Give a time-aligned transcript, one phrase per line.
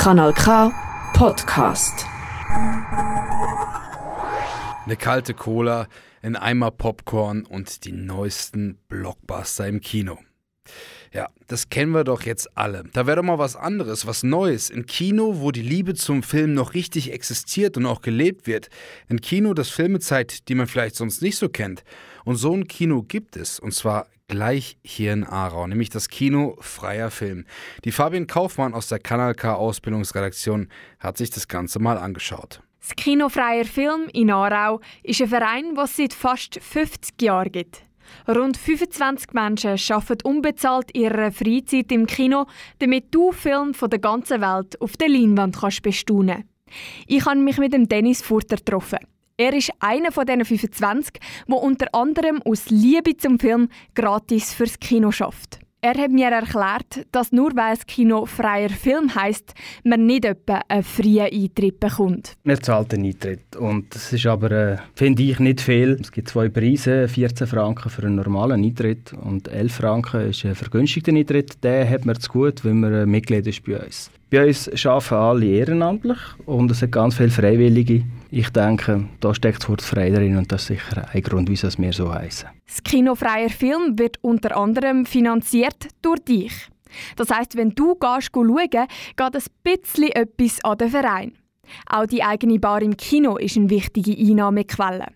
[0.00, 0.72] Kanal K
[1.12, 2.06] Podcast.
[4.86, 5.88] Eine kalte Cola,
[6.22, 10.16] ein Eimer Popcorn und die neuesten Blockbuster im Kino.
[11.12, 12.84] Ja, das kennen wir doch jetzt alle.
[12.94, 14.70] Da wäre doch mal was anderes, was Neues.
[14.70, 18.70] Ein Kino, wo die Liebe zum Film noch richtig existiert und auch gelebt wird.
[19.10, 21.84] Ein Kino, das Filme zeigt, die man vielleicht sonst nicht so kennt.
[22.24, 23.60] Und so ein Kino gibt es.
[23.60, 27.44] Und zwar gleich hier in Aarau, nämlich das Kino Freier Film.
[27.84, 30.68] Die Fabian Kaufmann aus der Kanal K Ausbildungsredaktion
[31.00, 32.62] hat sich das Ganze mal angeschaut.
[32.80, 37.82] Das Kino Freier Film in Aarau ist ein Verein, was seit fast 50 Jahren gibt.
[38.28, 42.46] Rund 25 Menschen arbeiten unbezahlt ihre Freizeit im Kino,
[42.78, 46.44] damit du Filme von der ganzen Welt auf der Leinwand kannst bestaunen
[47.06, 48.98] Ich habe mich mit dem Dennis Furter getroffen.
[49.40, 51.14] Er ist einer von diesen 25,
[51.48, 55.60] der unter anderem aus Liebe zum Film gratis fürs Kino schafft.
[55.80, 60.60] Er hat mir erklärt, dass nur weil das Kino freier Film heißt, man nicht etwa
[60.68, 62.34] einen freien Eintritt bekommt.
[62.44, 65.96] Man zahlt einen Eintritt und das ist aber, äh, finde ich, nicht viel.
[65.98, 70.54] Es gibt zwei Preise, 14 Franken für einen normalen Eintritt und 11 Franken ist ein
[70.54, 71.64] vergünstigter Eintritt.
[71.64, 74.10] Den hat man zu gut, wenn man Mitglied ist bei uns.
[74.30, 78.04] Bei uns arbeiten alle ehrenamtlich und es hat ganz viele Freiwillige.
[78.30, 81.66] Ich denke, da steckt das Wort frei drin und das ist sicher ein Grund, wieso
[81.66, 82.48] es wir so heißen.
[82.64, 86.52] Das Kino Freier Film wird unter anderem finanziert durch dich.
[87.16, 88.76] Das heißt, wenn du gehst schauen, geht
[89.20, 91.32] ein bisschen etwas an den Verein.
[91.86, 95.06] Auch die eigene Bar im Kino ist eine wichtige Einnahmequelle.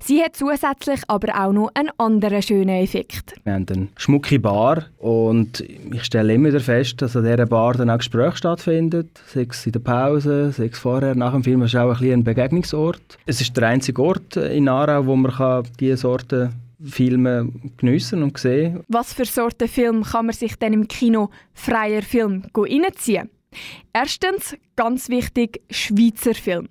[0.00, 3.34] Sie hat zusätzlich aber auch noch einen anderen schönen Effekt.
[3.44, 7.74] Wir haben eine schmucke Bar und ich stelle immer wieder fest, dass an dieser Bar
[7.74, 9.10] dann auch Gespräche stattfinden.
[9.26, 11.62] Sei es in der Pause, sei es vorher, nach dem Film.
[11.62, 13.18] Es ist auch ein, ein Begegnungsort.
[13.26, 18.82] Es ist der einzige Ort in Aarau, wo man diese Sorten Filme geniessen und sehen
[18.88, 23.28] Was für Sorten Film kann man sich denn im Kino freier Film reinziehen?
[23.92, 26.68] Erstens, ganz wichtig, Schweizer Film.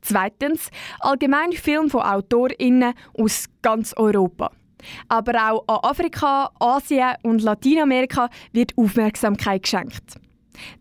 [0.00, 4.50] Zweitens allgemein Film von AutorInnen aus ganz Europa.
[5.08, 10.16] Aber auch an Afrika, Asien und Lateinamerika wird Aufmerksamkeit geschenkt.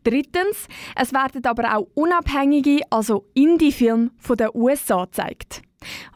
[0.04, 5.62] Drittens, es werden aber auch unabhängige, also Indie-Filme von den USA gezeigt.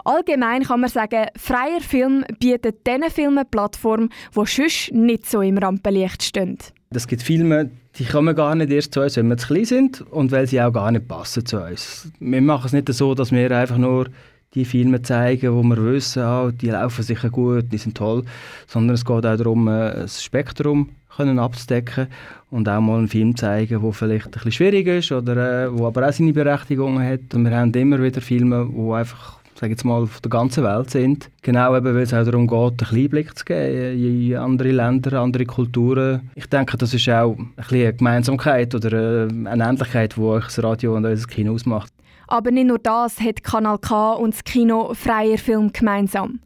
[0.04, 5.58] Allgemein kann man sagen, freier Film bietet diesen Filmen Plattform, die sonst nicht so im
[5.58, 6.58] Rampenlicht stehen.
[6.96, 10.02] Es gibt Filme, die kommen gar nicht erst zu uns, wenn wir zu klein sind
[10.12, 12.10] und weil sie auch gar nicht passen zu uns.
[12.20, 14.08] Wir machen es nicht so, dass wir einfach nur
[14.54, 18.24] die Filme zeigen, wo wir wissen, oh, die laufen sicher gut, die sind toll,
[18.68, 22.08] sondern es geht auch darum, äh, das Spektrum können abzudecken
[22.50, 25.88] und auch mal einen Film zeigen, der vielleicht ein bisschen schwierig ist oder äh, wo
[25.88, 27.34] aber auch seine Berechtigung hat.
[27.34, 30.90] Und wir haben immer wieder Filme, die einfach sage jetzt mal, auf der ganzen Welt
[30.90, 31.30] sind.
[31.42, 35.46] Genau eben, weil es auch darum geht, einen Einblick zu geben in andere Länder, andere
[35.46, 36.30] Kulturen.
[36.36, 40.96] Ich denke, das ist auch ein eine Gemeinsamkeit oder äh, eine Ähnlichkeit, die das Radio
[40.96, 41.94] und unser Kino ausmacht.
[42.28, 46.40] Aber nicht nur das hat Kanal K und das Kino Freier Film gemeinsam.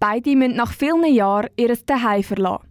[0.00, 2.64] Beide müssen nach vielen Jahren ihr Zuhause verlassen.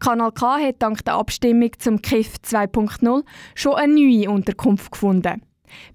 [0.00, 3.22] Kanal K hat dank der Abstimmung zum KIF 2.0
[3.54, 5.42] schon eine neue Unterkunft gefunden.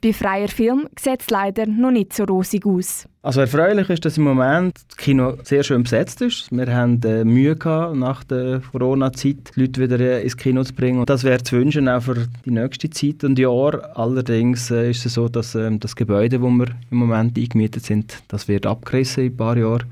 [0.03, 3.07] Bei freier Film sieht es leider noch nicht so rosig aus.
[3.21, 6.47] Also erfreulich ist, dass im Moment das Kino sehr schön besetzt ist.
[6.51, 10.99] Wir haben äh, Mühe gehabt, nach der Corona-Zeit Leute wieder äh, ins Kino zu bringen.
[10.99, 13.97] Und das wäre zu wünschen auch für die nächste Zeit und Jahr.
[13.97, 18.21] Allerdings äh, ist es so, dass äh, das Gebäude, wo wir im Moment eingemietet sind,
[18.27, 19.85] das wird abgerissen in ein paar Jahren.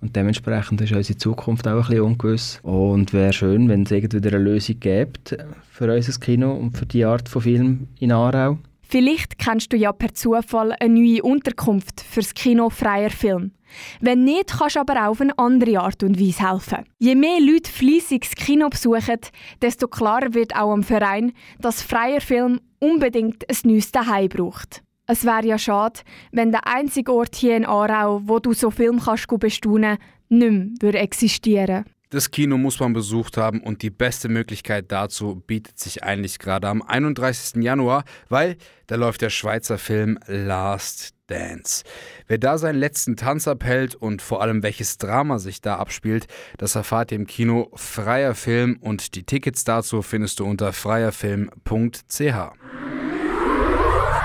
[0.00, 2.60] Und dementsprechend ist unsere Zukunft auch ein ungewiss.
[2.62, 5.36] Und wäre schön, wenn es irgendwie eine Lösung gibt
[5.70, 8.58] für unser Kino und für die Art von Film in Aarau.
[8.90, 13.52] Vielleicht kennst du ja per Zufall eine neue Unterkunft fürs Kino freier Film.
[14.00, 16.86] Wenn nicht, kannst du aber auch auf eine andere Art und Weise helfen.
[16.98, 19.20] Je mehr Leute fleissig das Kino besuchen,
[19.60, 24.82] desto klarer wird auch am Verein, dass freier Film unbedingt ein neues Zuhause braucht.
[25.06, 26.00] Es wäre ja schade,
[26.32, 29.98] wenn der einzige Ort hier in Aarau, wo du so Film kannst bestaunen,
[30.30, 35.78] nicht mehr existieren das Kino muss man besucht haben und die beste Möglichkeit dazu bietet
[35.78, 37.62] sich eigentlich gerade am 31.
[37.62, 38.56] Januar, weil
[38.86, 41.84] da läuft der Schweizer Film Last Dance.
[42.26, 46.74] Wer da seinen letzten Tanz abhält und vor allem welches Drama sich da abspielt, das
[46.74, 52.34] erfahrt ihr im Kino Freier Film und die Tickets dazu findest du unter freierfilm.ch.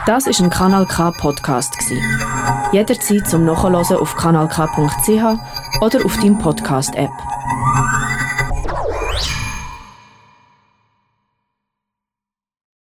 [0.05, 1.75] Das ist ein Kanal K Podcast
[2.73, 7.11] Jederzeit zum Nachhören auf kanalk.ch oder auf deinem Podcast App.